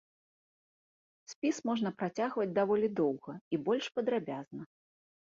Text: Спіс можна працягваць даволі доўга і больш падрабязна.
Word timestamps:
Спіс 1.31 1.59
можна 1.69 1.91
працягваць 1.99 2.45
даволі 2.55 2.87
доўга 3.01 3.33
і 3.57 3.61
больш 3.69 3.85
падрабязна. 3.99 4.61